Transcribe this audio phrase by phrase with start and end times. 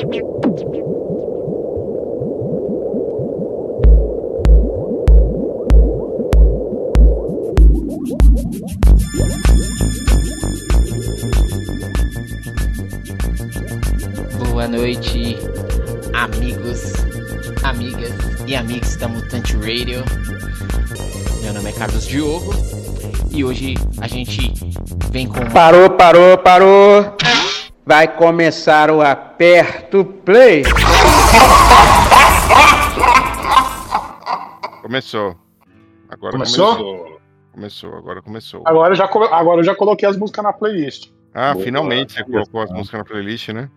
[0.00, 0.08] Boa
[14.68, 15.36] noite,
[16.14, 16.94] amigos,
[17.62, 18.10] amigas
[18.46, 20.02] e amigos da Mutante Radio.
[21.42, 22.54] Meu nome é Carlos Diogo
[23.30, 24.50] e hoje a gente
[25.10, 25.44] vem com.
[25.50, 27.19] Parou, parou, parou.
[27.90, 30.62] Vai começar o aperto play.
[34.80, 35.36] Começou.
[36.08, 36.76] Agora Começou?
[36.76, 37.20] começou.
[37.52, 38.62] Começou, agora começou.
[38.64, 41.10] Agora eu já, agora eu já coloquei as músicas na playlist.
[41.34, 41.64] Ah, Boa.
[41.64, 43.68] finalmente você colocou as músicas na playlist, né?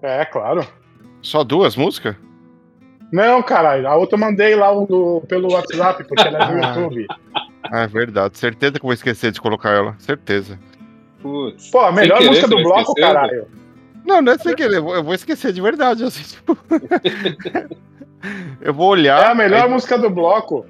[0.00, 0.64] É, claro.
[1.20, 2.14] Só duas músicas?
[3.12, 6.52] Não, caralho, a outra eu mandei lá um do- pelo WhatsApp, porque ela é do
[6.86, 7.06] YouTube.
[7.64, 8.38] Ah, é verdade.
[8.38, 9.96] Certeza que eu vou esquecer de colocar ela.
[9.98, 10.56] Certeza.
[11.24, 11.70] Putz.
[11.70, 13.46] Pô, a melhor querer, música do bloco, caralho.
[14.04, 14.76] Não, não é sem querer.
[14.76, 16.04] Eu vou, eu vou esquecer de verdade.
[16.04, 16.58] Assim, tipo...
[18.60, 19.22] eu vou olhar.
[19.22, 20.66] É a melhor aí- música do bloco.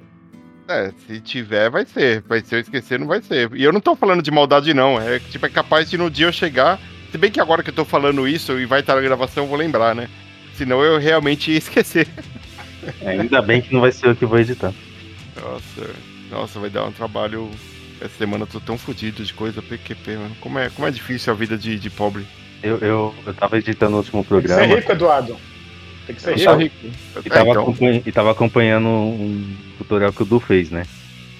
[0.69, 2.21] É, se tiver, vai ser.
[2.21, 3.53] Vai ser eu esquecer, não vai ser.
[3.53, 4.97] E eu não tô falando de maldade, não.
[4.97, 6.79] É que, tipo, é capaz de no dia eu chegar.
[7.11, 9.49] Se bem que agora que eu tô falando isso e vai estar na gravação, eu
[9.49, 10.07] vou lembrar, né?
[10.53, 12.07] Senão eu realmente ia esquecer.
[13.01, 14.73] É, ainda bem que não vai ser eu que vou editar.
[15.35, 15.89] Nossa,
[16.31, 17.51] nossa, vai dar um trabalho.
[18.01, 20.35] Essa semana eu tô tão fodido de coisa PQP, mano.
[20.41, 22.25] Como é, como é difícil a vida de, de pobre.
[22.61, 25.37] Eu, eu, eu tava editando o último Tem que ser programa rico, Eduardo.
[26.07, 26.75] Tem que ser Eu rico.
[26.81, 26.97] rico.
[27.23, 30.83] e É, tava, então, acompanha- e tava acompanhando um tutorial que o Du fez, né?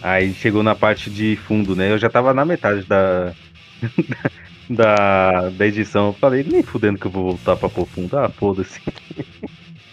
[0.01, 1.91] Aí chegou na parte de fundo, né?
[1.91, 3.33] Eu já tava na metade da,
[4.69, 6.07] da, da edição.
[6.07, 8.17] Eu falei, nem fudendo que eu vou voltar pra pôr fundo.
[8.17, 8.79] Ah, foda-se.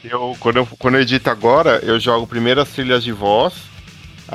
[0.04, 3.54] eu, quando, eu, quando eu edito agora, eu jogo primeiro as trilhas de voz.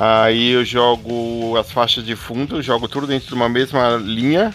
[0.00, 4.54] Aí eu jogo as faixas de fundo, jogo tudo dentro de uma mesma linha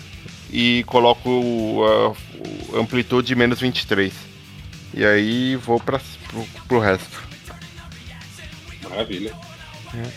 [0.49, 2.15] e coloco uh,
[2.69, 4.13] o amplitude menos 23.
[4.93, 5.99] E aí vou pra,
[6.29, 7.21] pro, pro resto.
[8.89, 9.33] Maravilha.
[9.93, 10.07] É.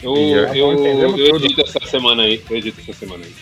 [0.00, 1.44] Eu, é, eu, eu tudo.
[1.44, 2.40] edito essa semana aí.
[2.48, 3.34] Eu edito essa semana aí.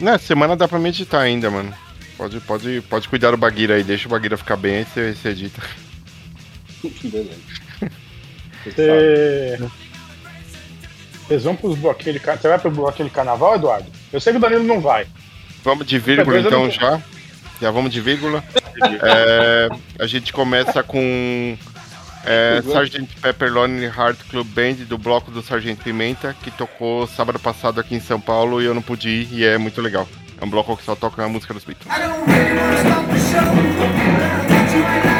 [0.00, 1.74] Na semana dá pra me editar ainda, mano.
[2.16, 5.28] Pode, pode, pode cuidar do Baguira aí, deixa o Baguira ficar bem, aí você, você
[5.30, 5.60] edita.
[7.02, 7.56] Beleza.
[8.66, 9.68] Você sabe.
[9.68, 9.85] Você...
[11.26, 12.42] Vocês vão pros bloquinhos de carnaval.
[12.42, 13.86] Você vai pro bloquinho de carnaval, Eduardo?
[14.12, 15.06] Eu sei que o Danilo não vai.
[15.64, 17.00] Vamos de vírgula então não- já.
[17.60, 18.44] Já vamos de vírgula.
[19.02, 21.56] É, a gente começa com
[22.24, 23.08] é, Sgt.
[23.22, 27.94] Pepper Lonely Heart Club Band do bloco do Sargento Pimenta, que tocou sábado passado aqui
[27.94, 30.06] em São Paulo e eu não pude ir e é muito legal.
[30.40, 31.88] É um bloco que só toca a música dos Beatles.
[31.94, 33.72] Seja onde
[35.02, 35.15] for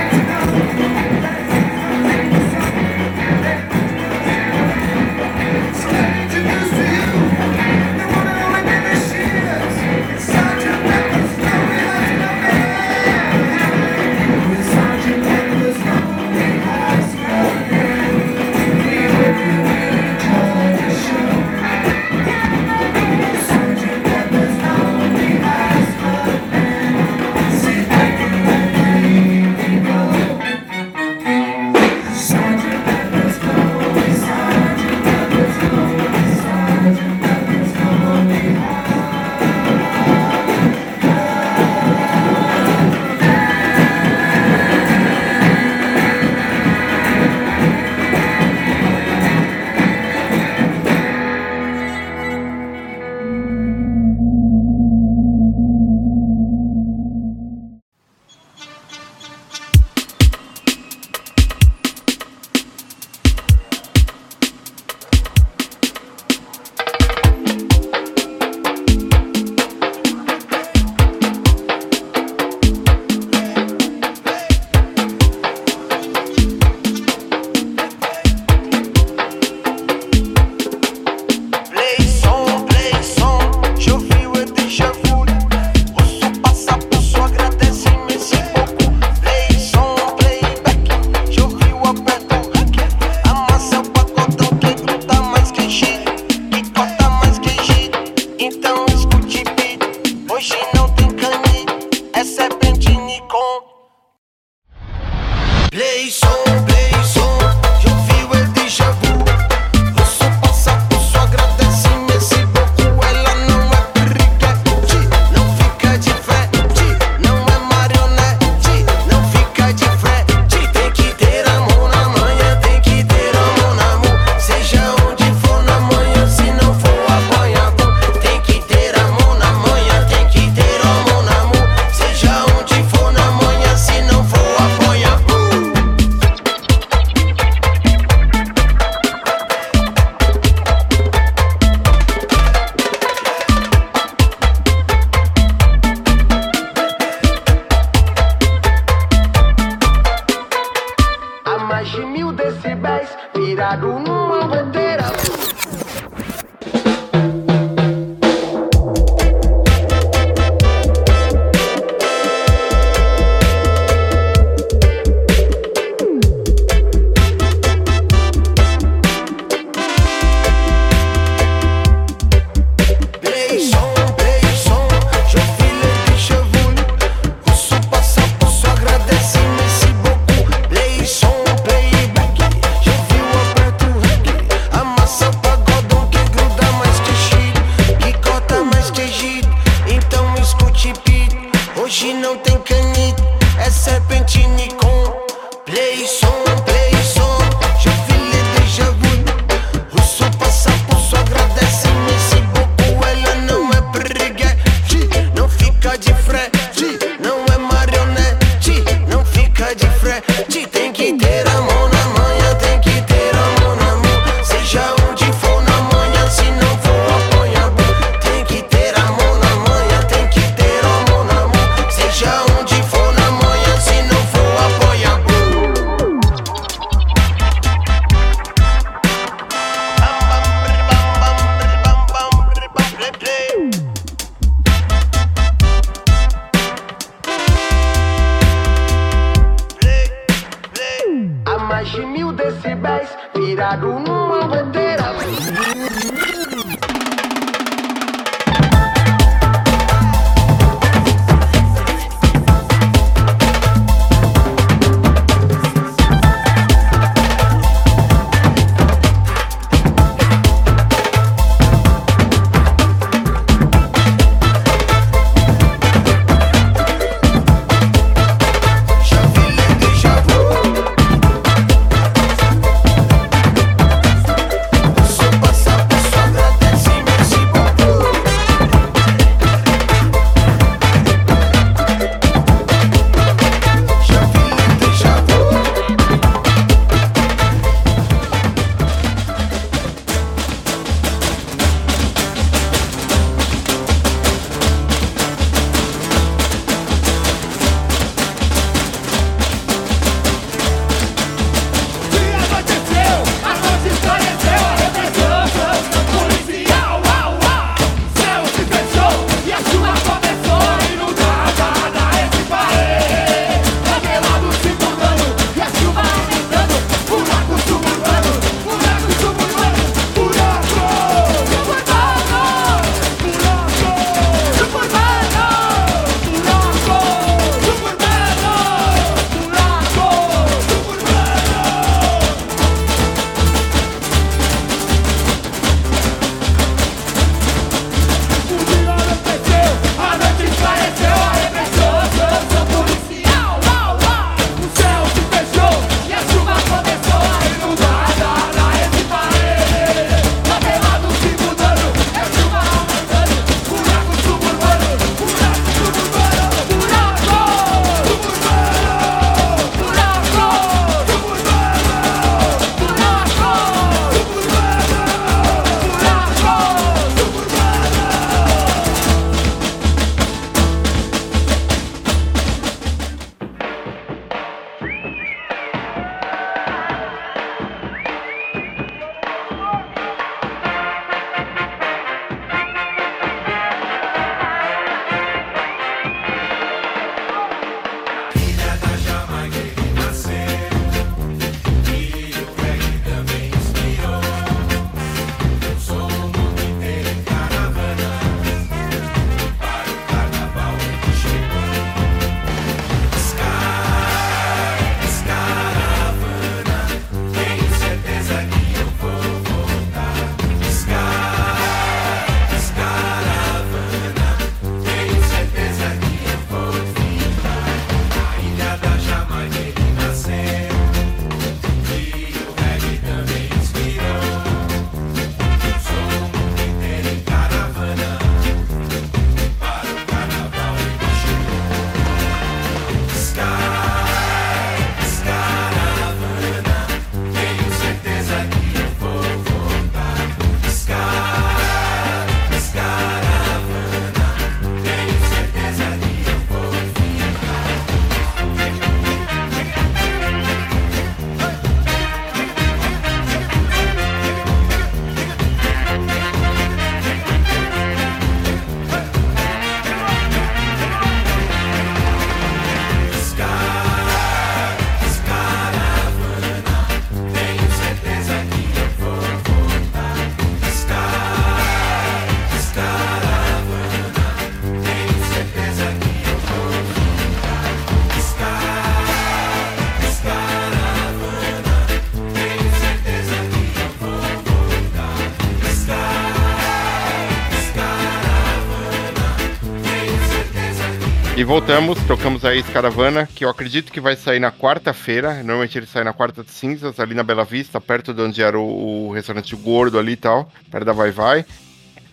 [491.36, 495.34] E voltamos, tocamos aí esse caravana, que eu acredito que vai sair na quarta-feira.
[495.34, 498.58] Normalmente ele sai na quarta de cinzas, ali na Bela Vista, perto de onde era
[498.58, 501.44] o, o restaurante gordo ali e tal, perto da Vai Vai.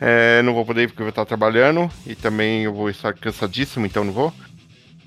[0.02, 3.14] É, não vou poder ir porque eu vou estar trabalhando e também eu vou estar
[3.14, 4.34] cansadíssimo, então não vou.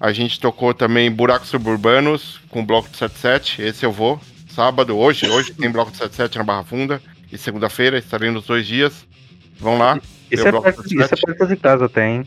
[0.01, 4.19] A gente tocou também Buracos Suburbanos com bloco de 77, esse eu vou.
[4.49, 7.03] Sábado, hoje, hoje tem bloco de 77 na Barra Funda.
[7.31, 9.07] E segunda-feira, estarei nos dois dias.
[9.61, 10.01] Vão lá.
[10.31, 11.21] Isso é, perto, isso é 77.
[11.21, 12.27] perto de casa até, hein?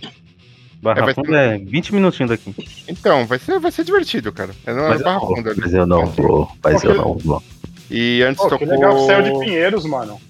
[0.82, 2.56] Barra É, Funda é 20 minutinhos daqui.
[2.88, 4.52] Então, vai ser, vai ser divertido, cara.
[4.66, 7.44] É Mas eu Barra não vou, Funda mas eu não vou, mas eu não vou.
[7.92, 8.68] E antes Pô, que tocou.
[8.68, 10.22] legal que saiu de Pinheiros, mano.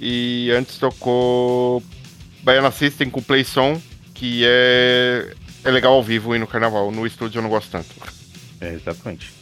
[0.00, 1.82] E antes tocou
[2.42, 3.80] Baiana System com Play Som,
[4.14, 6.90] que é, é legal ao vivo e no carnaval.
[6.90, 7.88] No estúdio eu não gosto tanto.
[8.60, 9.32] É, exatamente.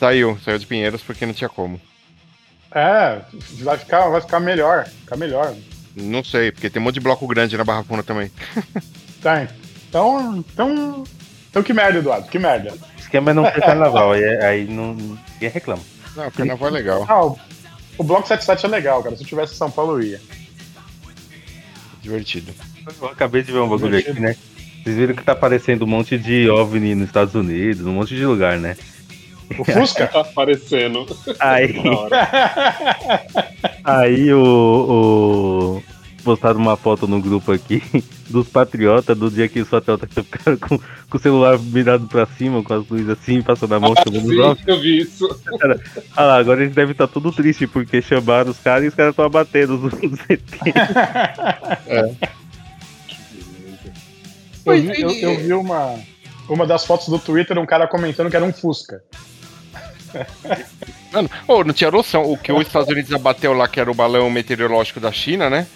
[0.00, 1.80] Saiu, saiu de Pinheiros porque não tinha como.
[2.72, 3.20] É,
[3.60, 4.86] vai ficar, vai ficar melhor.
[4.86, 5.54] Ficar melhor.
[5.94, 8.30] Não sei, porque tem um monte de bloco grande na Barra Funda também.
[9.20, 9.48] Tá,
[9.88, 10.36] então.
[10.36, 11.04] Então.
[11.50, 12.72] Então que merda, Eduardo, que merda.
[12.72, 15.82] O esquema é não ter carnaval, aí, aí não, ninguém reclama.
[16.14, 17.06] Não, o carnaval é legal.
[17.08, 17.38] Ah, o,
[17.96, 19.16] o Bloco 77 é legal, cara.
[19.16, 20.20] Se eu tivesse em São Paulo, eu ia.
[22.02, 22.52] Divertido.
[23.00, 24.36] Eu acabei de ver um bagulho aqui, né?
[24.82, 28.24] Vocês viram que tá aparecendo um monte de OVNI nos Estados Unidos, um monte de
[28.24, 28.76] lugar, né?
[29.58, 30.06] O Fusca?
[30.12, 31.06] Tá aparecendo.
[31.40, 31.74] Aí,
[33.82, 35.82] aí o, o.
[36.22, 37.82] Postaram uma foto no grupo aqui
[38.28, 42.62] dos patriotas do dia que os patriotas ficaram com, com o celular virado pra cima,
[42.62, 44.64] com as luzes assim, passando a mão chamando os Sim, OVNI.
[44.66, 45.40] eu vi isso.
[46.16, 49.12] Ah lá, agora eles devem estar tudo triste porque chamaram os caras e os caras
[49.12, 50.42] estão abatendo os, os ET.
[54.66, 55.98] Eu vi, eu, eu vi uma,
[56.46, 59.02] uma das fotos do Twitter, um cara comentando que era um Fusca.
[61.12, 62.30] Mano, ô, não tinha noção.
[62.30, 65.66] O que os Estados Unidos abateu lá, que era o balão meteorológico da China, né?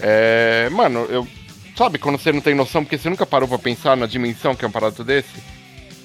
[0.00, 0.68] É.
[0.70, 1.26] Mano, eu.
[1.76, 4.64] Sabe quando você não tem noção, porque você nunca parou pra pensar na dimensão que
[4.64, 5.42] é um aparato desse?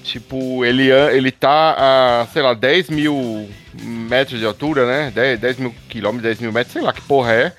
[0.03, 3.49] Tipo, ele, ele tá a, sei lá, 10 mil
[3.81, 5.11] metros de altura, né?
[5.15, 7.53] 10, 10 mil quilômetros, 10 mil metros, sei lá que porra é.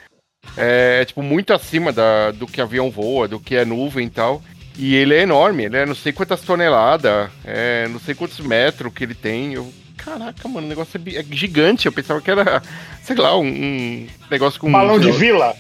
[0.57, 4.11] É, é, tipo, muito acima da, do que avião voa, do que é nuvem e
[4.11, 4.42] tal.
[4.76, 8.92] E ele é enorme, ele é não sei quantas toneladas, é, não sei quantos metros
[8.92, 9.54] que ele tem.
[9.54, 11.87] Eu, caraca, mano, o negócio é, é gigante.
[11.87, 12.62] Eu pensava que era,
[13.02, 14.71] sei lá, um, um negócio com.
[14.71, 15.54] Balão de vila.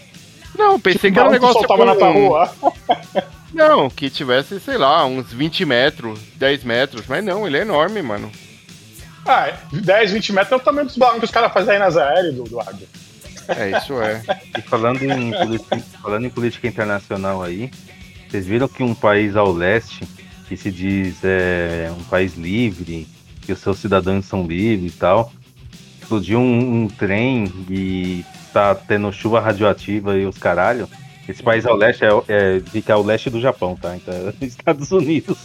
[0.56, 2.52] Não, pensei Tipo, que era um negócio soltava na tua com- rua.
[3.54, 7.02] Não, que tivesse, sei lá, uns 20 metros, 10 metros.
[7.06, 8.30] Mas não, ele é enorme, mano.
[9.26, 11.96] Ah, 10, 20 metros é o tamanho dos balões que os caras fazem aí nas
[11.98, 12.80] aéreas, do Eduardo.
[13.48, 14.22] É, isso é.
[14.56, 17.70] E falando em, política, falando em política internacional aí,
[18.30, 20.00] vocês viram que um país ao leste,
[20.48, 23.06] que se diz é, um país livre,
[23.42, 25.30] que os seus cidadãos são livres e tal,
[26.00, 30.88] explodiu um, um trem e tá tendo chuva radioativa e os caralho.
[31.28, 33.94] Esse país ao leste é, é, fica ao leste do Japão, tá?
[33.96, 35.38] Então é Estados Unidos.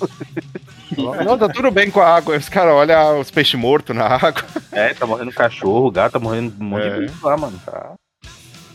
[0.98, 2.36] Não, tá tudo bem com a água.
[2.36, 4.44] Os caras olham os peixes mortos na água.
[4.72, 6.90] É, tá morrendo cachorro, gato, tá morrendo um monte É.
[7.00, 7.62] de bicho lá, mano.
[7.66, 7.94] Tá.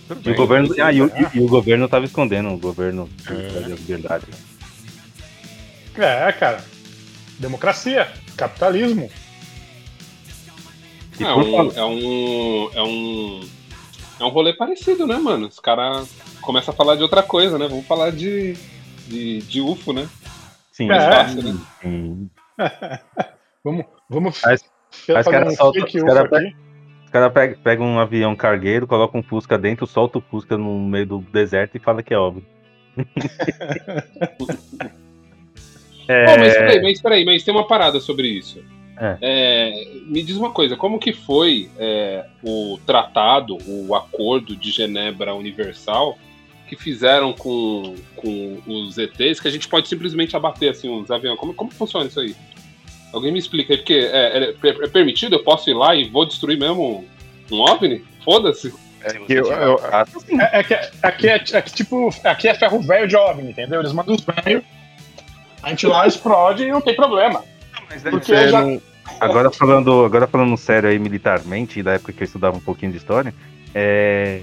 [0.06, 0.32] Tudo E bem.
[0.34, 4.26] o governo, ah, e, o, e- e o governo tava escondendo, o governo da verdade.
[5.96, 6.62] É, cara.
[7.38, 9.10] Democracia, capitalismo.
[11.20, 12.70] É por um, é um.
[12.74, 13.40] É um.
[14.22, 15.48] É um rolê parecido, né, mano?
[15.48, 16.08] Os caras
[16.40, 17.66] começam a falar de outra coisa, né?
[17.66, 18.52] Vamos falar de.
[19.08, 20.08] de, de UFO, né?
[20.70, 21.10] Sim, É.
[21.10, 21.56] fácil, né?
[21.82, 22.30] sim.
[23.64, 24.64] Vamos, vamos Mas-
[25.08, 26.56] mas fazer cara um solta- os UFO cara aqui.
[27.04, 30.78] Os caras pegam pega um avião cargueiro, colocam um Fusca dentro, solta o Fusca no
[30.80, 32.44] meio do deserto e fala que é óbvio.
[36.08, 38.62] é, Pô, mas peraí, mas peraí, mas tem uma parada sobre isso.
[38.98, 39.16] É.
[39.20, 45.34] É, me diz uma coisa, como que foi é, o tratado, o acordo de Genebra
[45.34, 46.18] Universal
[46.68, 51.38] que fizeram com, com os ETs que a gente pode simplesmente abater assim uns aviões?
[51.38, 52.34] Como, como funciona isso aí?
[53.12, 55.34] Alguém me explica aí, porque é, é- é permitido?
[55.36, 57.04] Eu posso ir lá e vou destruir mesmo
[57.50, 58.02] um OVNI?
[58.24, 58.72] Foda-se.
[59.26, 59.80] que eu- eu-
[60.40, 63.80] É, é que, aqui, é, é que, tipo, aqui é ferro velho de OVNI, entendeu?
[63.80, 64.62] Eles mandam os velhos,
[65.62, 67.44] a gente lá explode e não tem problema.
[68.10, 68.80] Porque já, não-
[69.20, 72.98] agora, falando, agora falando sério aí militarmente, da época que eu estudava um pouquinho de
[72.98, 73.34] história,
[73.74, 74.40] é,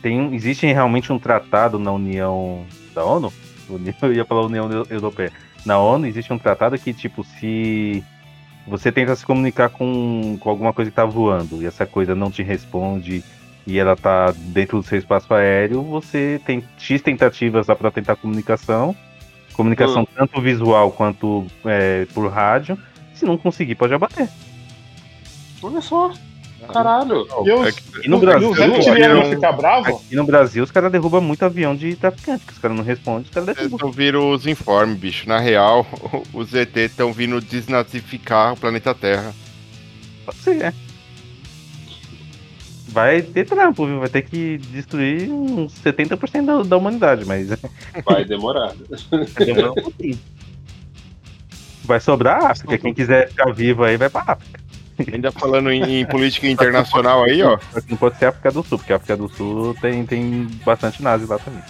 [0.00, 3.32] tem, existe realmente um tratado na União da ONU?
[3.68, 5.32] União- Eu ia falar União Europeia.
[5.64, 8.02] Na ONU existe um tratado que, tipo, se
[8.66, 12.30] você tenta se comunicar com, com alguma coisa que tá voando e essa coisa não
[12.30, 13.22] te responde
[13.66, 18.16] e ela tá dentro do seu espaço aéreo, você tem X tentativas lá para tentar
[18.16, 18.94] comunicação,
[19.52, 22.78] comunicação tanto visual quanto é, por rádio.
[23.14, 24.28] Se não conseguir, pode abater.
[25.62, 26.12] Olha só.
[26.72, 27.26] Caralho.
[27.44, 31.96] E os, É E no Brasil, aqui no Brasil, os caras derrubam muito avião de
[31.96, 33.78] traficante, que os caras não respondem, os caras derrubam.
[33.82, 35.28] não viram os informes, bicho.
[35.28, 35.86] Na real,
[36.32, 39.34] os ET estão vindo desnazificar o planeta Terra.
[40.24, 40.72] Pode ser, é.
[42.92, 44.00] Vai ter trampo, viu?
[44.00, 47.48] Vai ter que destruir uns 70% da, da humanidade, mas
[48.04, 48.74] Vai demorar.
[49.10, 50.18] vai demorar um pouquinho.
[51.84, 52.76] Vai sobrar a África.
[52.76, 54.60] Quem quiser ficar vivo aí vai pra África.
[55.10, 57.58] Ainda falando em, em política internacional aí, ó.
[57.88, 61.02] Não pode ser a África do Sul, porque a África do Sul tem, tem bastante
[61.02, 61.62] nazi lá também.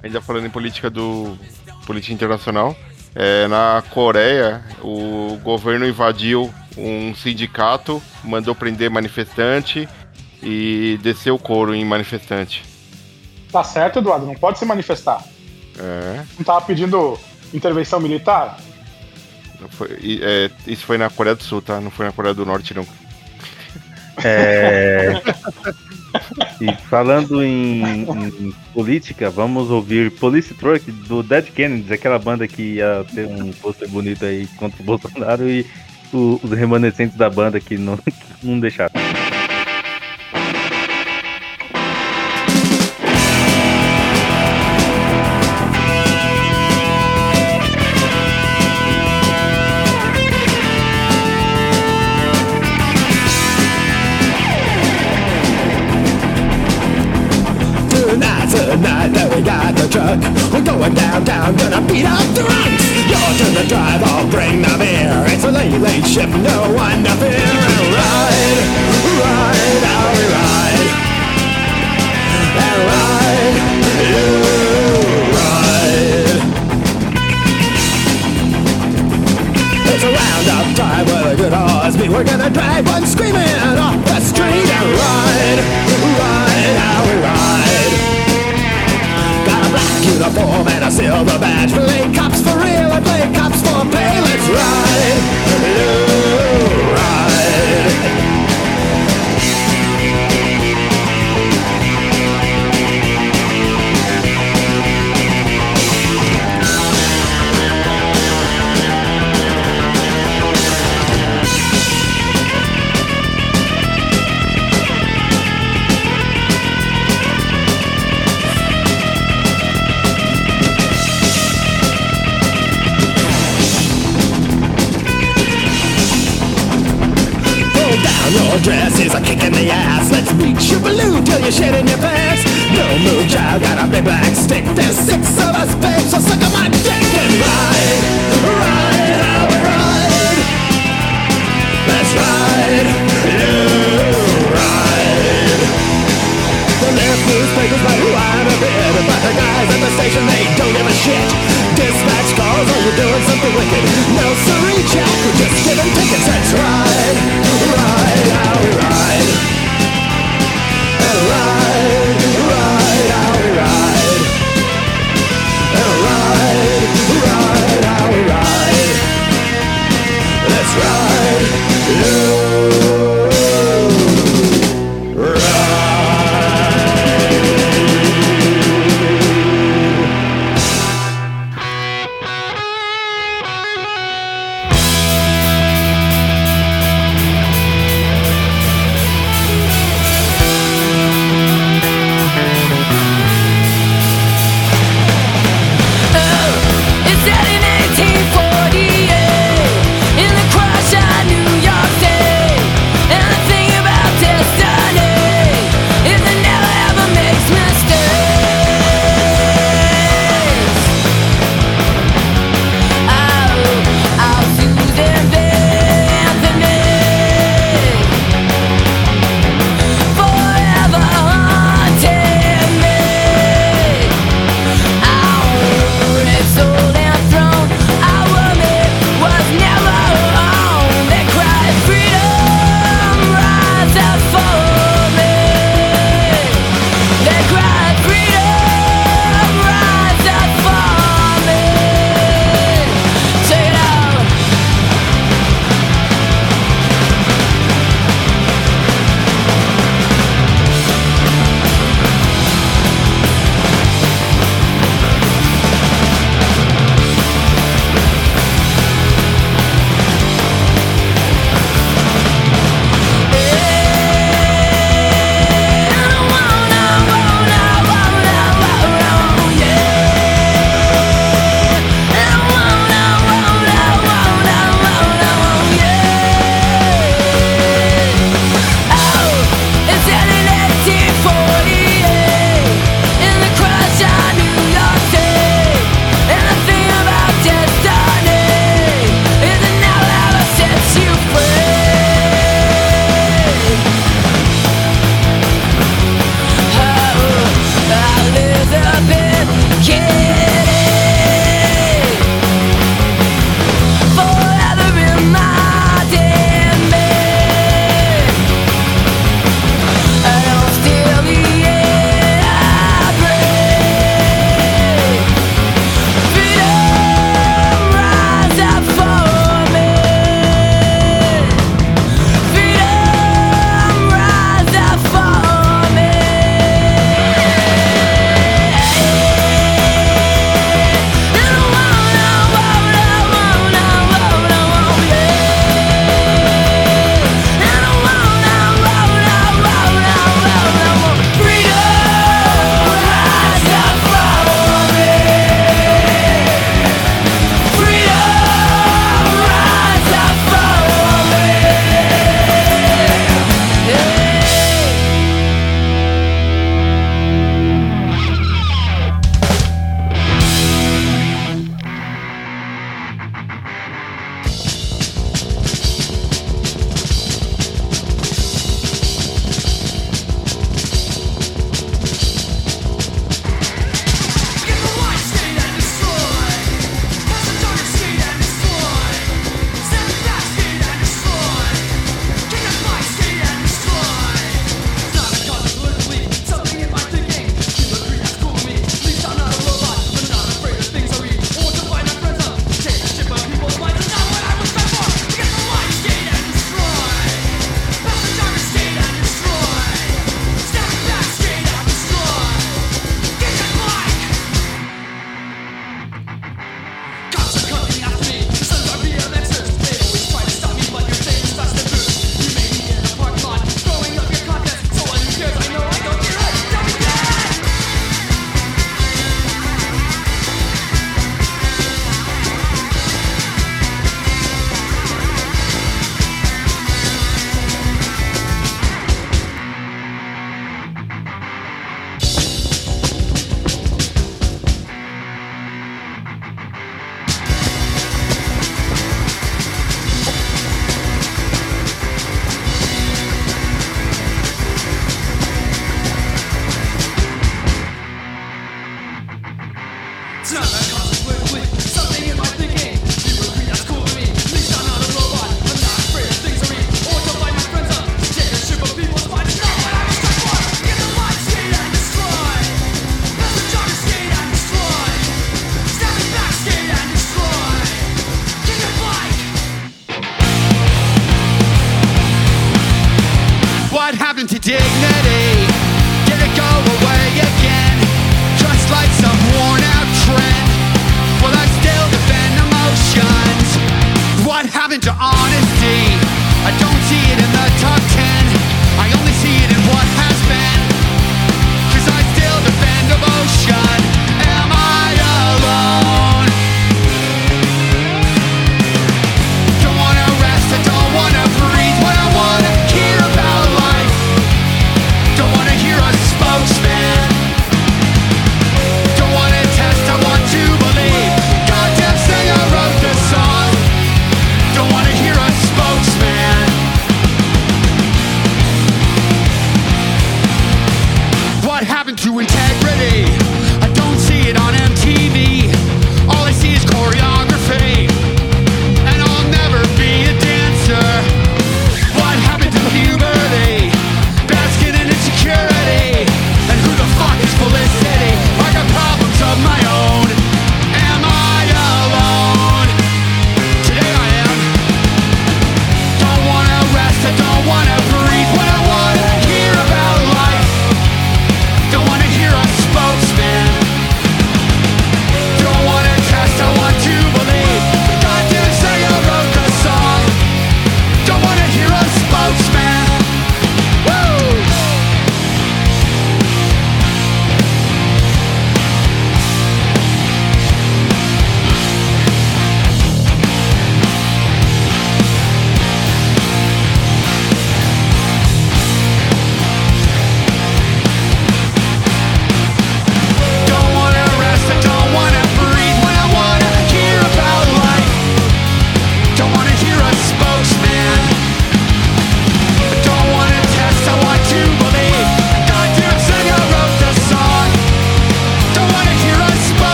[0.00, 1.36] Ainda falando em política do
[1.84, 2.76] política internacional,
[3.14, 9.88] é, na Coreia o governo invadiu um sindicato, mandou prender manifestante
[10.42, 12.64] e desceu o couro em manifestante.
[13.50, 15.24] Tá certo, Eduardo, não pode se manifestar.
[15.78, 17.18] É, Não tava pedindo
[17.54, 18.58] intervenção militar?
[19.70, 21.80] foi- e, é, isso foi na Coreia do Sul, tá?
[21.80, 22.86] Não foi na Coreia do Norte, não.
[24.24, 25.12] É...
[26.60, 32.74] e falando em, em política, vamos ouvir Police Truck do Dead Kennedys, aquela banda que
[32.74, 35.64] ia ter um pôster bonito aí contra o Bolsonaro e
[36.12, 38.12] o- os remanescentes da banda que não, que
[38.42, 38.92] não deixaram.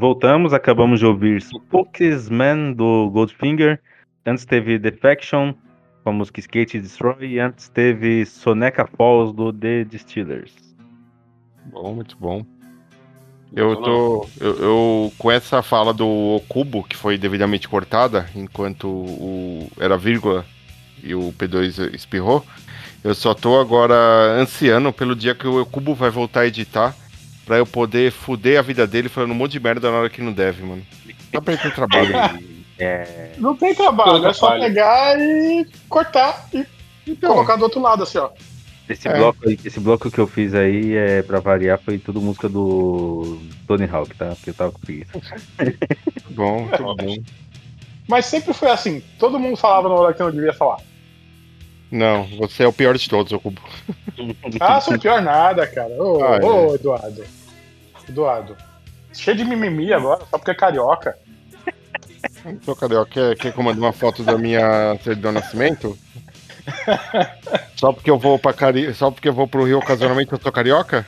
[0.00, 3.78] Voltamos, acabamos de ouvir Spokesman do Goldfinger.
[4.26, 5.52] Antes teve Defection
[6.02, 7.34] com a música Skate Destroy.
[7.34, 10.54] E antes teve Soneca Falls do The Distillers.
[11.66, 12.44] Bom, muito bom.
[13.54, 14.26] Eu tô.
[14.40, 20.46] Eu, eu- com essa fala do Cubo, que foi devidamente cortada, enquanto o era vírgula
[21.02, 22.44] e o P2 espirrou,
[23.02, 23.94] eu só tô agora
[24.40, 26.94] ansiando pelo dia que o Cubo vai voltar a editar
[27.50, 30.22] pra eu poder fuder a vida dele falando um monte de merda na hora que
[30.22, 30.86] não deve, mano.
[31.34, 32.14] Só pra ele ter trabalho.
[32.82, 34.62] É, Não tem trabalho, é só trabalho.
[34.72, 36.64] pegar e cortar e
[37.06, 38.30] Então, colocar do outro lado, assim, ó.
[38.88, 39.14] esse, É.
[39.18, 43.84] bloco, esse bloco que eu fiz aí, é, pra variar, foi tudo música do Tony
[43.84, 44.28] Hawk, tá?
[44.28, 45.12] Porque eu tava com preguiça.
[46.30, 47.16] bom, muito bom.
[48.08, 50.78] Mas sempre foi assim, todo mundo falava na hora que não devia falar.
[51.90, 53.60] Não, você é o pior de todos, o Cubo.
[54.58, 55.92] Ah, sou pior nada, cara.
[56.02, 56.44] Ô, Ah, é.
[56.46, 57.24] ô, Eduardo.
[58.08, 58.56] Eduardo.
[59.12, 61.16] Cheio de mimimi agora, só porque é carioca.
[62.44, 62.94] Então, cadê?
[62.96, 63.04] ó?
[63.04, 65.96] Quer, quer que eu mande uma foto da minha certidão de nascimento?
[67.76, 68.92] Só porque eu vou para Cari...
[68.94, 71.06] Só porque eu vou pro Rio ocasionalmente eu sou carioca?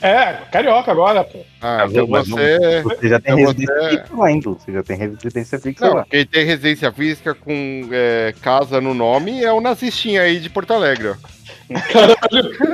[0.00, 1.40] É, carioca agora, pô.
[1.60, 2.82] Ah, Ah, então você.
[2.82, 4.30] Você já tem Então residência você- fixa lá.
[4.58, 6.06] Você já tem residência fixa Não, lá.
[6.08, 10.72] quem tem residência física com é, casa no nome é o nazistinha aí de Porto
[10.72, 11.08] Alegre.
[11.08, 11.16] ó.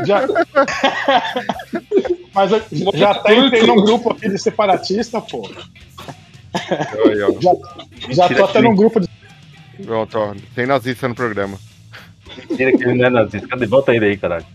[0.05, 0.21] Já...
[2.35, 2.63] Mas eu
[2.95, 5.49] já até entrei num grupo aqui de separatista, pô.
[5.49, 6.23] Ó.
[8.11, 9.09] Já tô até num grupo de.
[9.85, 10.35] Pronto, ó.
[10.55, 11.59] Tem nazista no programa.
[12.49, 13.49] Mentira que ele não é nazista.
[13.49, 13.67] Cadê?
[13.67, 14.47] Volta ele aí, caralho.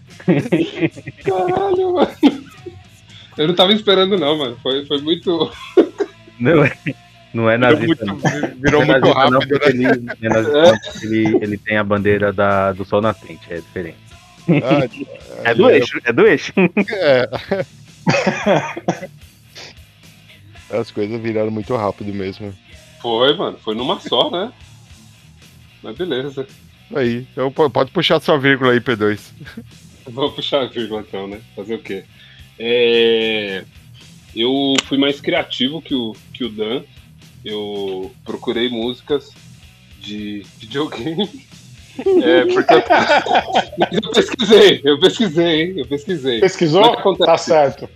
[1.23, 2.11] Caralho, mano.
[3.37, 4.57] Eu não tava esperando, não, mano.
[4.63, 5.51] Foi, foi muito.
[6.39, 6.77] Não é,
[7.33, 8.05] não é Virou nazista.
[8.05, 8.15] muito, não.
[8.59, 9.91] virou Não é muito nazista não, rápido, porque né?
[9.91, 14.06] ele, é nazista ele, ele tem a bandeira da, do sol nascente, é diferente.
[15.43, 16.53] É do eixo, é do eixo.
[16.89, 17.29] É.
[20.69, 22.53] As coisas viraram muito rápido mesmo.
[23.01, 23.57] Foi, mano.
[23.59, 24.51] Foi numa só, né?
[25.81, 26.47] Mas beleza.
[26.95, 29.19] Aí, então po- pode puxar sua vírgula aí, P2.
[30.07, 31.41] Vou puxar a vírgula então, né?
[31.55, 32.03] Fazer o quê?
[32.59, 33.63] É,
[34.35, 36.83] Eu fui mais criativo que o, que o Dan.
[37.45, 39.31] Eu procurei músicas
[40.01, 41.45] de videogame.
[42.23, 42.83] É, porque eu...
[43.77, 45.73] Mas eu pesquisei, eu pesquisei, hein?
[45.77, 46.39] Eu pesquisei.
[46.39, 46.81] Pesquisou?
[46.81, 47.25] Mas o que acontece?
[47.25, 47.89] Tá certo.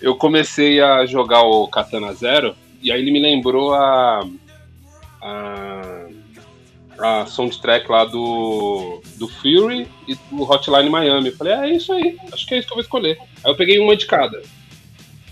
[0.00, 4.26] eu comecei a jogar o Katana Zero e aí ele me lembrou a
[5.20, 6.06] a,
[6.98, 11.28] a soundtrack lá do do Fury e do Hotline Miami.
[11.28, 13.18] Eu falei, é isso aí, acho que é isso que eu vou escolher.
[13.44, 14.42] Aí eu peguei uma de cada.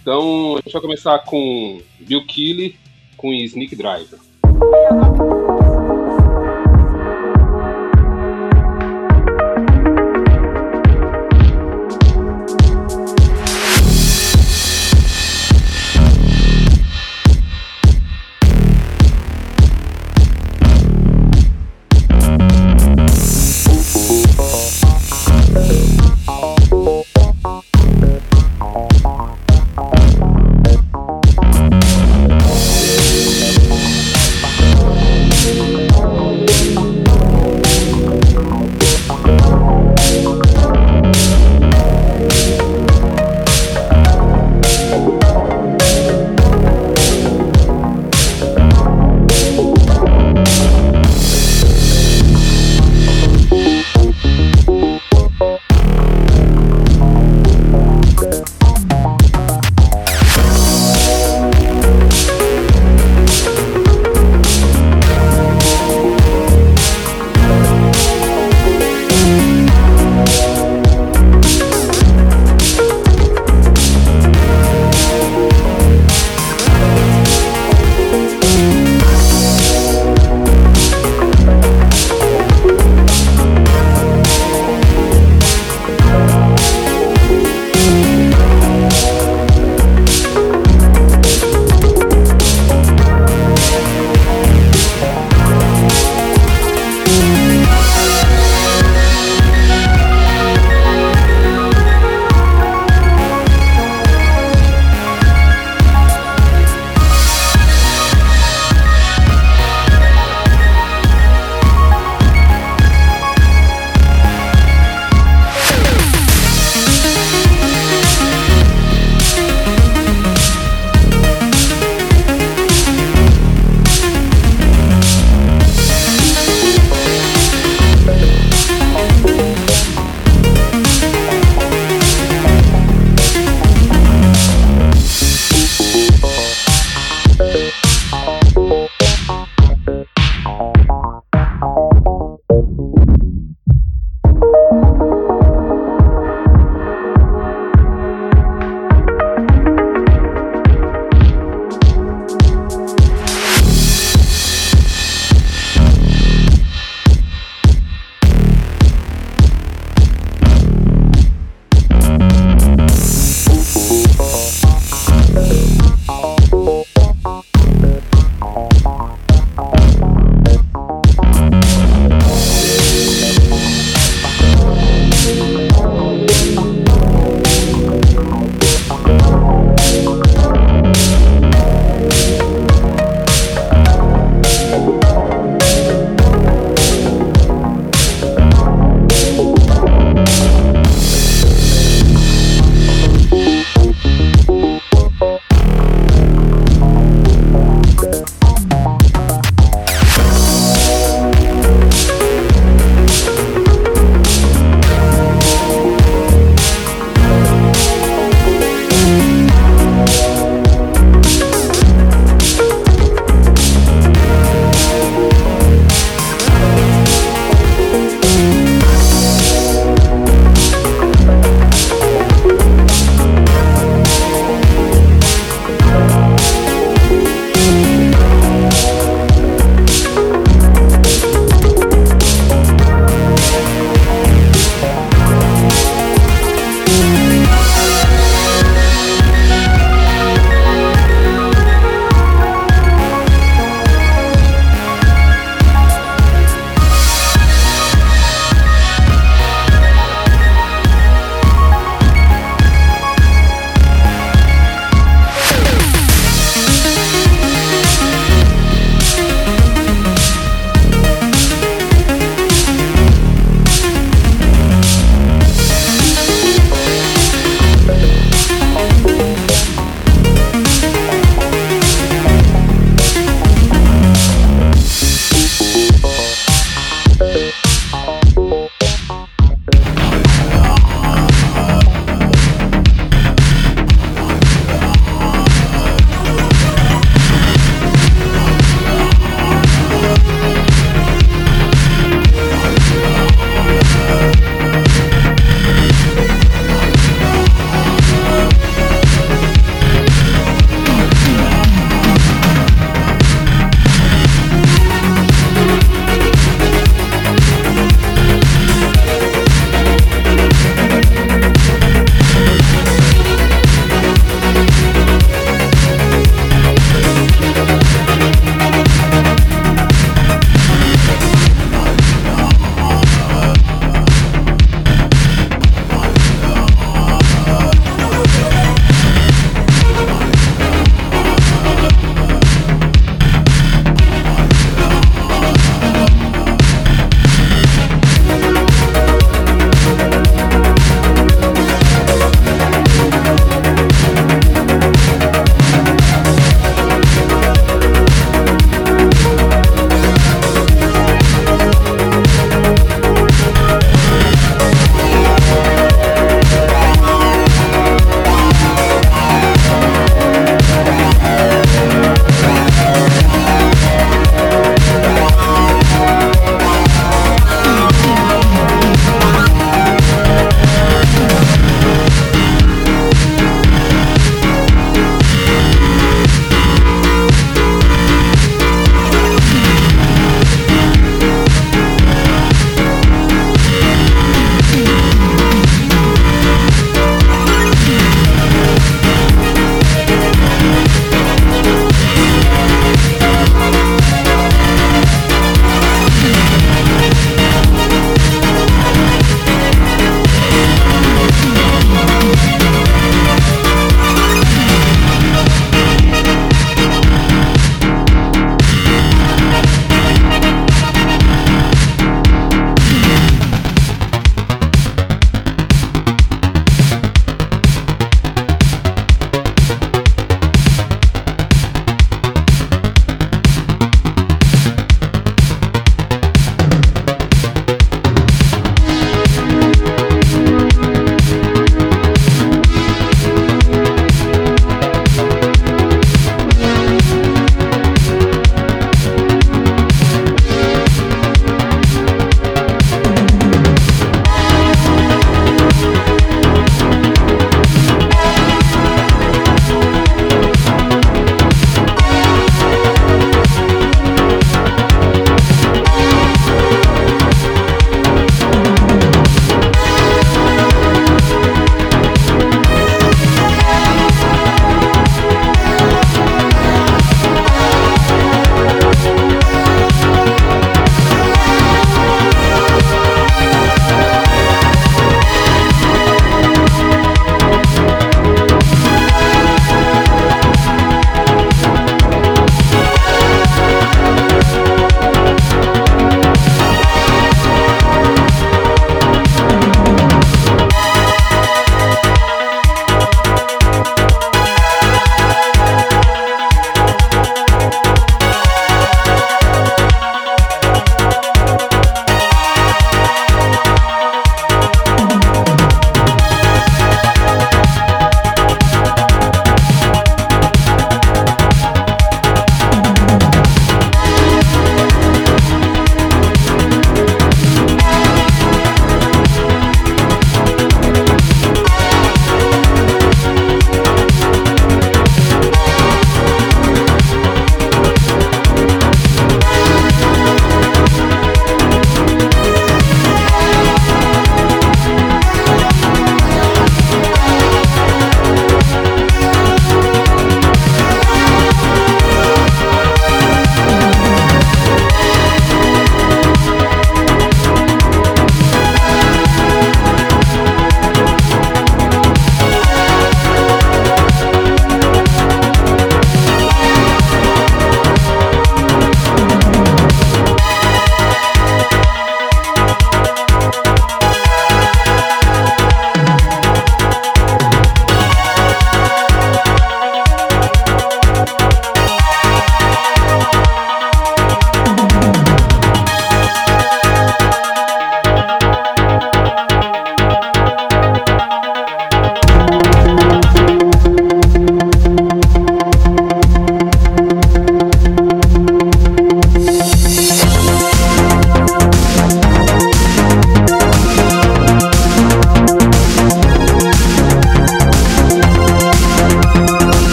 [0.00, 2.76] Então a gente vai começar com Bill Killy
[3.16, 4.18] com Sneak Driver.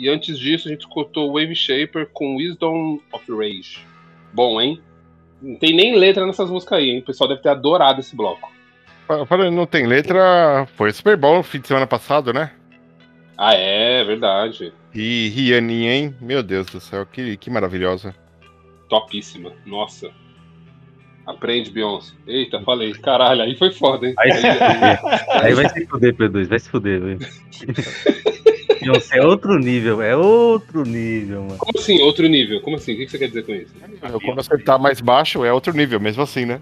[0.00, 3.86] E antes disso, a gente escutou o Wave Shaper com Wisdom of Rage.
[4.32, 4.80] Bom, hein?
[5.42, 7.00] Não tem nem letra nessas músicas aí, hein?
[7.00, 8.50] O pessoal deve ter adorado esse bloco.
[9.28, 12.50] Falando, não tem letra, foi Super Bowl no fim de semana passado, né?
[13.36, 14.72] Ah, é, verdade.
[14.94, 16.14] E Rianinha, hein?
[16.18, 18.14] Meu Deus do céu, que, que maravilhosa.
[18.88, 19.52] Topíssima.
[19.66, 20.10] Nossa.
[21.26, 22.14] Aprende, Beyoncé.
[22.26, 22.92] Eita, falei.
[22.94, 24.14] Caralho, aí foi foda, hein?
[24.18, 24.30] Aí,
[25.44, 27.18] aí vai se fuder, P2, vai se fuder, velho.
[28.80, 31.58] Beyoncé é outro nível, é outro nível, mano.
[31.58, 32.60] Como assim, outro nível?
[32.60, 32.94] Como assim?
[32.94, 33.72] O que você quer dizer com isso?
[34.24, 36.58] Quando acertar mais baixo, é outro nível, mesmo assim, né?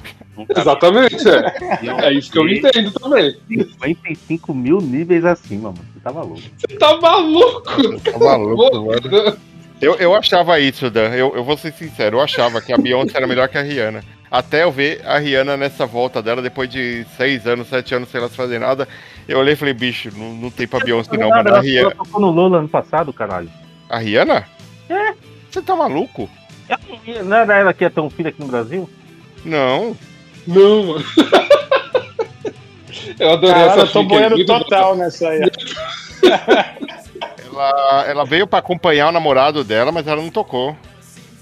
[0.56, 2.06] Exatamente, é.
[2.06, 3.36] É isso que eu entendo também.
[3.48, 5.84] 55 mil níveis acima, mano.
[5.94, 6.40] Você tá maluco.
[6.40, 8.00] Você tá maluco?
[8.00, 9.38] Tá maluco, mano.
[9.80, 11.10] Eu, eu achava isso, Dan.
[11.14, 14.02] Eu, eu vou ser sincero, eu achava que a Beyoncé era melhor que a Rihanna.
[14.30, 18.20] Até eu ver a Rihanna nessa volta dela, depois de seis anos, sete anos sem
[18.20, 18.86] ela fazer nada.
[19.26, 21.48] Eu olhei e falei, bicho, não, não tem pra Beyoncé não, mano.
[21.48, 21.90] A Ela Rihanna.
[21.94, 23.50] tocou no Lola ano passado, caralho.
[23.88, 24.46] A Rihanna?
[24.88, 25.14] É.
[25.50, 26.28] Você tá maluco?
[27.24, 28.88] Não era ela que ia ter um filho aqui no Brasil?
[29.44, 29.96] Não.
[30.46, 31.04] Não, mano.
[33.18, 35.40] Eu adorei Caralho, essa eu tô boiando total nessa aí.
[37.44, 40.76] Ela, ela veio pra acompanhar o namorado dela, mas ela não tocou.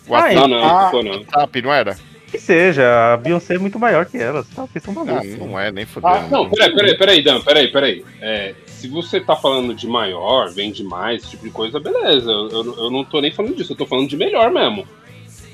[0.09, 1.11] O Ah, Não, não, não ficou não.
[1.13, 1.97] WhatsApp, não era?
[2.37, 4.45] Que seja, a Beyoncé é muito maior que ela.
[4.55, 5.39] Tá, vocês são Não, malucos.
[5.39, 6.15] não é, nem fudendo.
[6.15, 8.05] Ah, Não, peraí, peraí, peraí, Dan, peraí, peraí.
[8.21, 12.31] É, se você tá falando de maior, vende mais, esse tipo de coisa, beleza.
[12.31, 14.87] Eu, eu, eu não tô nem falando disso, eu tô falando de melhor mesmo.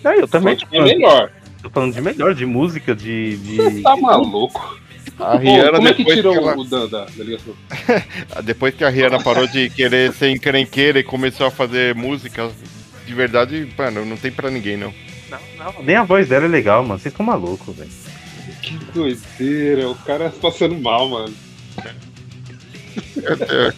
[0.03, 1.33] Não, eu também tô É falando, melhor.
[1.63, 3.37] tô falando de melhor, de música, de.
[3.37, 3.83] Você de...
[3.83, 4.81] tá maluco?
[5.19, 7.55] A Pô, Rihanna, como é que depois, tirou que ela, o Dan da, da ligação?
[8.43, 12.51] depois que a Rihanna parou de querer ser encrenqueira e começou a fazer música
[13.07, 14.93] de verdade, mano, não tem pra ninguém, não.
[15.33, 16.99] Não, não, nem a voz dela é legal, mano.
[17.01, 17.91] Vocês estão malucos, velho.
[18.61, 21.35] Que doideira, o cara passando mal, mano.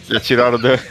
[0.09, 0.71] Já tiraram da.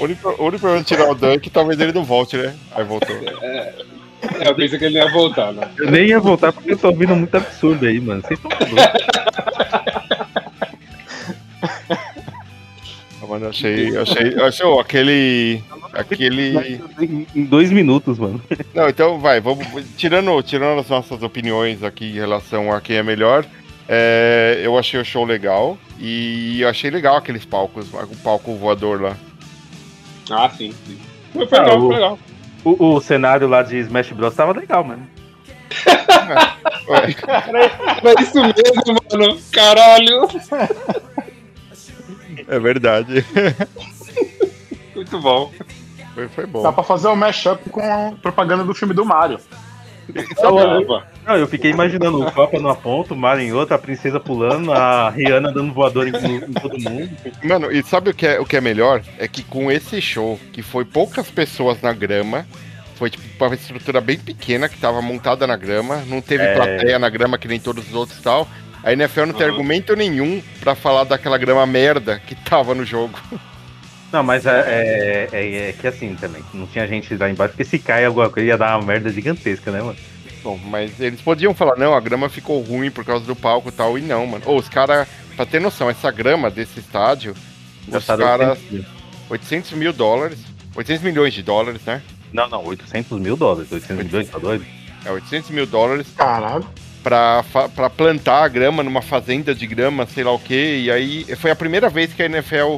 [0.00, 2.36] O único, o único problema de tirar o Dan é que talvez ele não volte,
[2.36, 2.54] né?
[2.72, 3.16] Aí voltou.
[3.42, 3.74] É,
[4.44, 5.70] eu pensei que ele ia voltar, né?
[5.78, 8.20] Eu nem ia voltar porque eu tô ouvindo muito absurdo aí, mano.
[8.20, 8.84] Vocês estão malucos.
[13.28, 13.88] Mano, eu achei.
[13.90, 15.62] eu achei, eu achei ó, aquele.
[15.94, 16.76] Aquele.
[17.34, 18.40] Em- dois minutos, mano.
[18.74, 19.66] Não, então vai, vamos.
[19.96, 23.44] Tirando, tirando as nossas opiniões aqui em relação a quem é melhor,
[23.88, 25.78] é, eu achei o show legal.
[25.98, 29.16] E eu achei legal aqueles palcos, o palco voador lá.
[30.30, 30.98] Ah, sim, sim.
[31.32, 32.18] Foi, foi Ah, legal, o- foi legal.
[32.64, 35.06] O, o cenário lá de Smash Bros tava legal, mano.
[36.88, 39.38] Era isso mesmo, mano.
[39.52, 40.28] Caralho.
[42.48, 43.24] É verdade.
[44.94, 45.50] Muito bom.
[46.14, 46.62] Foi, foi bom.
[46.62, 49.38] Dá pra fazer um mashup com a propaganda do filme do Mario.
[50.36, 51.06] Opa.
[51.26, 54.72] Não, eu fiquei imaginando o Copa numa ponta, o Mario em outra, a princesa pulando,
[54.72, 57.10] a Rihanna dando voador em, em todo mundo.
[57.42, 59.02] Mano, e sabe o que, é, o que é melhor?
[59.18, 62.46] É que com esse show, que foi poucas pessoas na grama,
[62.96, 66.54] foi tipo uma estrutura bem pequena que tava montada na grama, não teve É.
[66.54, 68.46] plateia na grama que nem todos os outros e tal.
[68.82, 69.52] A NFL não tem Aham.
[69.54, 73.18] argumento nenhum pra falar daquela grama merda que tava no jogo.
[74.14, 77.64] Não, mas é, é, é- é que assim também, não tinha gente lá embaixo, porque
[77.64, 79.96] se cai alguma coisa ia dar uma merda gigantesca, né, mano?
[80.40, 83.72] Bom, mas eles podiam falar, não, a grama ficou ruim por causa do palco e
[83.72, 84.44] tal, e não, mano.
[84.46, 87.34] Ô, os caras, pra ter noção, essa grama desse estádio,
[87.88, 88.84] os Gastaram caras, 800 mil.
[89.30, 90.38] 800 mil dólares,
[90.76, 92.00] 800 milhões de dólares, né?
[92.32, 94.64] Não, não, 800 mil dólares, 800 milhões, tá doido?
[95.04, 96.64] É, 800 mil dólares Caralho.
[97.02, 97.44] pra,
[97.74, 100.82] pra plantar a grama numa fazenda de grama, sei lá o que.
[100.84, 102.76] E aí foi a primeira vez que a NFL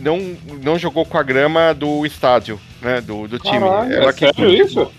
[0.00, 3.00] não, não jogou com a grama do estádio, né?
[3.00, 3.58] Do, do time.
[3.60, 4.92] Caralho, ela é sério isso?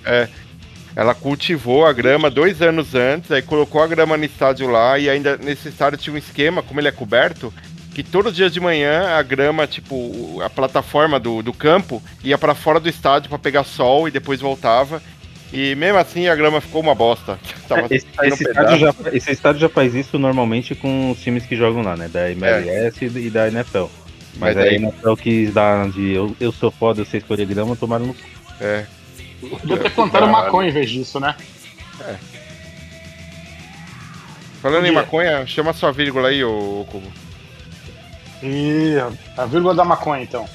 [0.95, 5.09] Ela cultivou a grama dois anos antes, aí colocou a grama no estádio lá, e
[5.09, 7.53] ainda nesse estádio tinha um esquema, como ele é coberto,
[7.93, 12.37] que todos os dias de manhã a grama, tipo, a plataforma do, do campo, ia
[12.37, 15.01] pra fora do estádio pra pegar sol e depois voltava.
[15.51, 17.39] E mesmo assim a grama ficou uma bosta.
[17.67, 21.55] Tava Esse, esse estádio já, esse estádio já faz isso normalmente com os times que
[21.55, 22.07] jogam lá, né?
[22.07, 23.85] Da MLS e- e da NFL.
[24.35, 27.19] Mas, Mas aí aí- a NFL quis dar de eu, eu sou foda, eu sei
[27.19, 28.15] escolher grama, tomaram no.
[28.61, 28.85] É.
[29.41, 31.35] Podia ter plantado maconha em vez disso, né?
[34.61, 37.07] Falando em maconha, chama sua vírgula aí, ô Cubo.
[38.43, 38.95] E
[39.37, 40.45] a vírgula da maconha, então.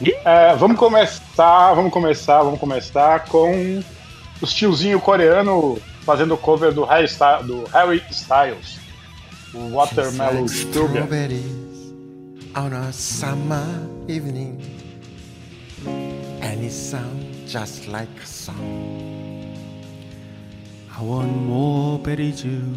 [0.00, 0.14] Ih.
[0.24, 3.82] É, vamos começar, vamos começar, vamos começar com
[4.40, 8.78] os tiozinho coreano fazendo cover do Harry, Sty- do Harry Styles.
[9.52, 11.06] O Watermelon Sugar.
[12.54, 14.60] On a summer evening,
[15.86, 19.56] and it sounds just like a song.
[20.96, 22.76] I want more berry juice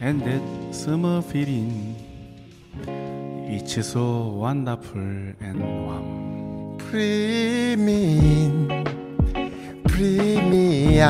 [0.00, 1.96] and that summer feeling.
[2.86, 6.78] It's so wonderful and warm.
[6.92, 7.84] In,
[10.50, 11.00] me.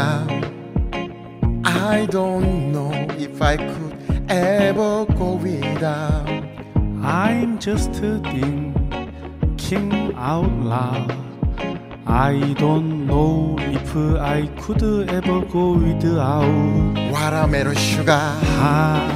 [1.65, 6.54] I don't know if I could ever go without.
[7.05, 8.75] I'm just thinking
[10.17, 11.13] out loud.
[12.07, 17.13] I don't know if I could ever go without.
[17.13, 18.17] 와라메로 슈가.
[18.17, 19.09] 하.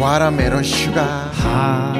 [0.00, 1.02] 와라메로 슈가.
[1.02, 1.94] 하.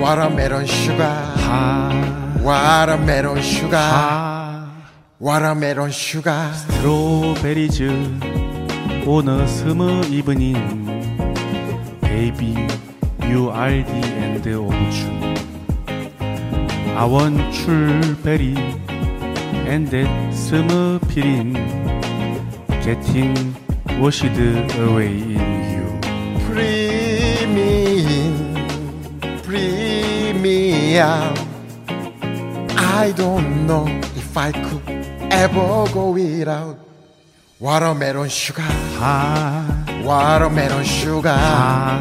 [0.00, 1.04] 와라메론 슈가.
[1.36, 2.40] 하.
[2.42, 3.78] 와라메론 슈가.
[3.78, 4.70] 하.
[5.18, 6.52] 와라메론 슈가.
[6.52, 7.90] 스트로베리즈
[9.06, 11.34] 오너 스무 이브닝
[12.00, 12.54] 베이비
[13.30, 15.24] URD and 오주
[16.96, 18.54] 아원 출베리
[19.66, 21.54] 앤데 스무피린
[22.82, 23.54] getting
[23.98, 24.24] washed
[24.78, 25.40] away in
[25.72, 25.86] you
[26.46, 28.34] premium
[29.42, 31.34] premium
[32.76, 34.82] I don't know if I could
[35.32, 36.76] ever go without
[37.58, 38.62] watermelon sugar
[39.00, 39.64] 아,
[40.04, 41.98] watermelon sugar 아,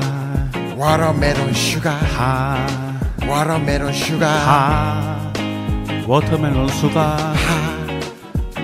[0.84, 2.60] watermelon sugar, hi,
[3.26, 4.28] watermelon sugar.
[4.28, 5.24] hi
[6.06, 7.34] 워터멜론 수가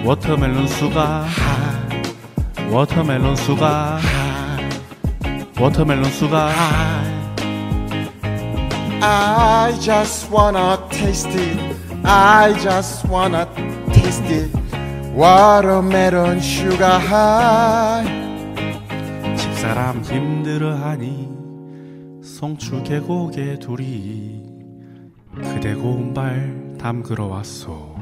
[0.04, 1.26] 워터멜론 수가
[2.70, 4.00] 워터멜론 수가
[5.58, 6.52] 워터멜론 수가
[9.02, 11.58] I just wanna taste it.
[12.04, 13.48] I just wanna
[13.94, 14.52] taste it.
[15.16, 18.04] Watermelon sugar high.
[19.38, 21.39] 집사람 힘들어하니
[22.40, 24.42] 송추 계곡에 둘이
[25.36, 27.98] 그대 고운 발 담그러 왔소.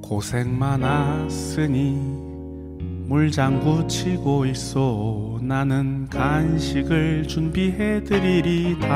[0.00, 1.90] 고생 많았으니
[3.08, 5.40] 물장구 치고 있소.
[5.42, 8.86] 나는 간식을 준비해드리리다.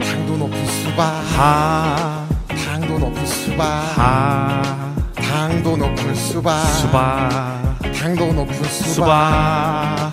[0.00, 1.02] 당도 높은 수박,
[1.36, 2.26] 하.
[2.48, 3.64] 당도 높은 수박,
[3.98, 4.94] 하.
[5.16, 7.78] 당도 높은 수박, 수박.
[7.92, 10.11] 당도 높은 수박, 수박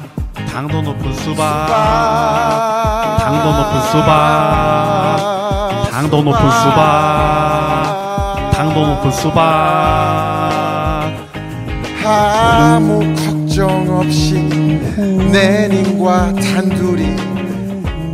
[0.59, 1.67] 당도 높은 수박.
[3.17, 5.87] 당도 높은 수박.
[5.89, 6.75] 당도 높은 수박.
[8.51, 9.39] 당도 높은 수박.
[12.03, 14.33] 아무 걱정 없이
[15.31, 17.15] 내님과 단둘이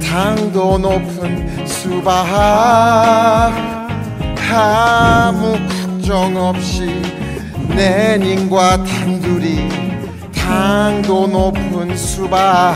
[0.08, 2.14] 당도 높은 수박.
[4.54, 7.02] 아무 걱정 없이
[7.70, 9.95] 내님과 단둘이
[10.46, 12.76] 당도 높은 수박.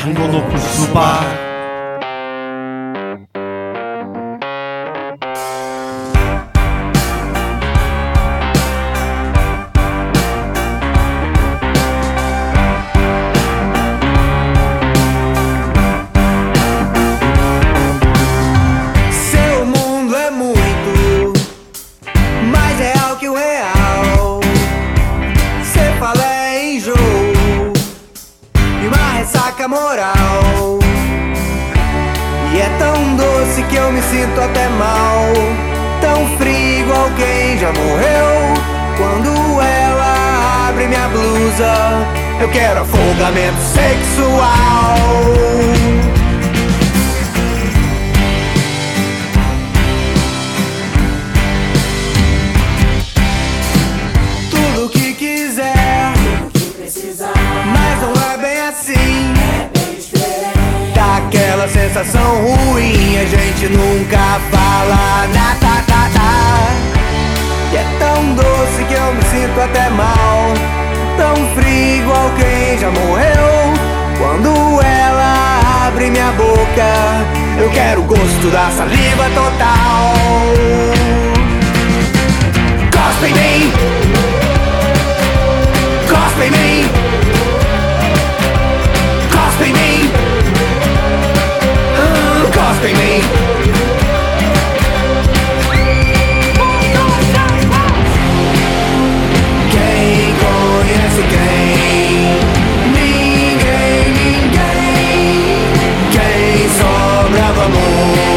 [0.00, 1.45] 당도 높은 수박
[34.10, 35.32] sinto até mal.
[36.00, 38.54] Tão frio quem já morreu.
[38.96, 41.72] Quando ela abre minha blusa,
[42.40, 44.96] eu quero afogamento sexual.
[61.86, 64.18] Sensação ruim, a gente nunca
[64.50, 65.56] fala nada.
[65.86, 65.96] Tá.
[67.72, 70.52] E é tão doce que eu me sinto até mal.
[71.16, 73.72] Tão frio igual quem já morreu.
[74.18, 80.14] Quando ela abre minha boca, eu quero o gosto da saliva total.
[82.90, 83.72] Cospe em mim
[86.08, 86.88] Cospe em mim
[89.30, 90.35] Cospe em mim
[92.86, 93.20] Ah, Cospe em mim
[99.72, 102.38] Quem conhece quem?
[102.92, 104.86] Ninguém, ninguém
[106.12, 108.35] Quem sobra do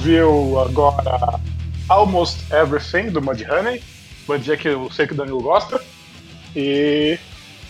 [0.00, 1.38] ouviu agora
[1.86, 3.82] Almost Everything do Mudhoney,
[4.26, 5.78] bandinha que eu sei que o Danilo gosta.
[6.56, 7.18] E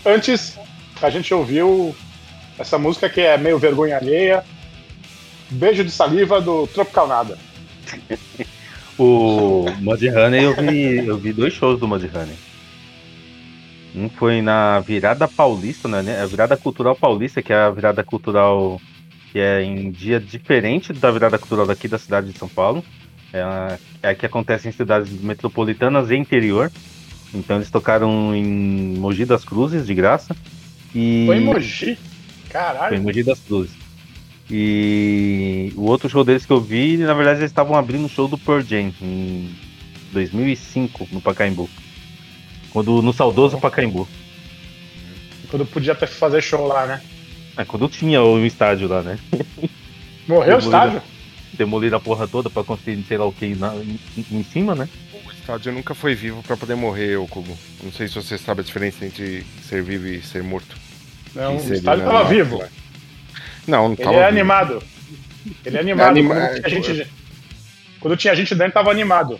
[0.06, 0.56] antes
[1.02, 1.92] a gente ouviu
[2.56, 4.44] essa música que é meio vergonha alheia,
[5.50, 7.38] beijo de saliva do Tropical Nada.
[9.02, 12.36] O Mudhoney, eu vi, eu vi dois shows do Mudhoney.
[13.96, 16.20] Um foi na virada paulista, né?
[16.20, 18.78] A virada cultural paulista, que é a virada cultural
[19.32, 22.84] que é em dia diferente da virada cultural daqui da cidade de São Paulo.
[23.32, 26.70] É é que acontece em cidades metropolitanas e interior.
[27.32, 30.34] Então eles tocaram em Mogi das Cruzes, de graça.
[30.94, 31.24] E...
[31.26, 31.98] Foi em Mogi?
[32.48, 32.88] Caralho.
[32.88, 33.72] Foi em Mogi das Cruzes.
[34.50, 38.26] E o outro show deles que eu vi, na verdade, eles estavam abrindo o show
[38.26, 39.54] do Pearl Jam em
[40.12, 41.70] 2005, no Pacaembu.
[42.72, 44.08] Quando, no saudoso Pacaembu.
[45.50, 47.00] Quando podia até fazer show lá, né?
[47.60, 49.18] É, quando tinha o estádio lá, né?
[50.26, 51.02] Morreu o estádio?
[51.54, 53.98] Demoliram a porra toda pra conseguir, sei lá o que, na, em,
[54.30, 54.88] em cima, né?
[55.26, 57.56] O estádio nunca foi vivo pra poder morrer, ô Kubo.
[57.82, 60.76] Não sei se você sabe a diferença entre ser vivo e ser morto.
[61.34, 62.62] Não, E o estádio na- tava vivo.
[63.66, 64.28] Não, não Ele tava é vivo.
[64.28, 64.82] animado.
[65.64, 66.08] Ele é animado.
[66.10, 67.10] anima- Quando, tinha gente,
[68.00, 69.38] quando tinha gente dentro, tava animado.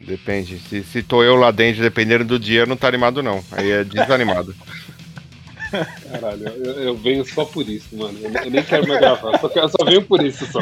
[0.00, 0.58] Depende.
[0.68, 3.42] Se, se tô eu lá dentro, dependendo do dia, não tá animado, não.
[3.50, 4.54] Aí é desanimado.
[6.10, 8.18] Caralho, eu, eu venho só por isso, mano.
[8.22, 10.60] Eu, eu nem quero mais gravar, só, que- eu só venho por isso só.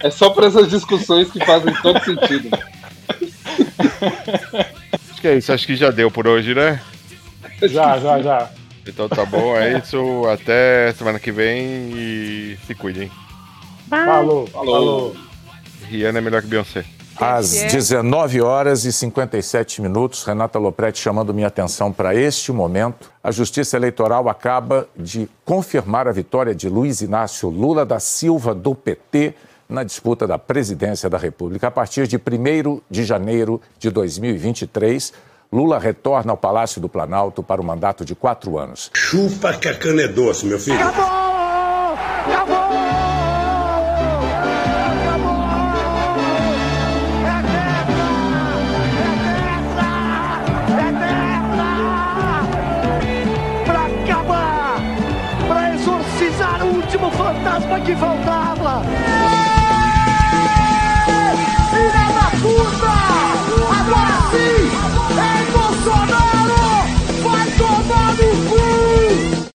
[0.00, 2.48] É só por essas discussões que fazem todo sentido.
[2.50, 2.62] mano.
[5.10, 5.52] Acho que é isso.
[5.52, 6.80] Acho que já deu por hoje, né?
[7.62, 8.50] Já, já, já.
[8.86, 10.24] Então tá bom, é isso.
[10.32, 13.10] Até semana que vem e se cuidem.
[13.88, 15.16] Falou, falou.
[15.88, 16.84] Rihanna é melhor que Beyoncé.
[17.20, 23.10] Às 19 horas e 57 minutos, Renata Lopretti chamando minha atenção para este momento.
[23.22, 28.72] A Justiça Eleitoral acaba de confirmar a vitória de Luiz Inácio Lula da Silva do
[28.72, 29.34] PT
[29.68, 31.66] na disputa da presidência da República.
[31.66, 35.12] A partir de 1 de janeiro de 2023,
[35.52, 38.90] Lula retorna ao Palácio do Planalto para o mandato de quatro anos.
[38.94, 40.78] Chupa que a cana é doce, meu filho.
[40.80, 42.57] Acabou!
[57.88, 58.37] de voltar.